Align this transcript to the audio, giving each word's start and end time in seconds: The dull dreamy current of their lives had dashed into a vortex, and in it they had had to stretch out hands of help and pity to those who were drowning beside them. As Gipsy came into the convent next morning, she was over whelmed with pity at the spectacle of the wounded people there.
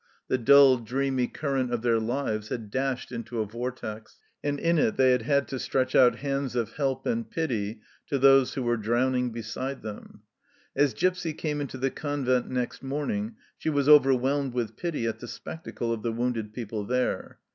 The 0.29 0.39
dull 0.39 0.77
dreamy 0.77 1.27
current 1.27 1.71
of 1.71 1.83
their 1.83 1.99
lives 1.99 2.49
had 2.49 2.71
dashed 2.71 3.11
into 3.11 3.39
a 3.39 3.45
vortex, 3.45 4.17
and 4.43 4.59
in 4.59 4.79
it 4.79 4.97
they 4.97 5.11
had 5.11 5.21
had 5.21 5.47
to 5.49 5.59
stretch 5.59 5.93
out 5.93 6.15
hands 6.25 6.55
of 6.55 6.71
help 6.71 7.05
and 7.05 7.29
pity 7.29 7.81
to 8.07 8.17
those 8.17 8.55
who 8.55 8.63
were 8.63 8.77
drowning 8.77 9.29
beside 9.31 9.83
them. 9.83 10.21
As 10.75 10.95
Gipsy 10.95 11.33
came 11.33 11.61
into 11.61 11.77
the 11.77 11.91
convent 11.91 12.49
next 12.49 12.81
morning, 12.81 13.35
she 13.59 13.69
was 13.69 13.87
over 13.87 14.11
whelmed 14.15 14.55
with 14.55 14.75
pity 14.75 15.05
at 15.05 15.19
the 15.19 15.27
spectacle 15.27 15.93
of 15.93 16.01
the 16.01 16.11
wounded 16.11 16.51
people 16.51 16.83
there. 16.83 17.37